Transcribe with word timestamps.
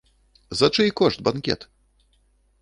За 0.59 0.67
чый 0.73 0.89
кошт 0.97 1.19
банкет? 1.21 1.61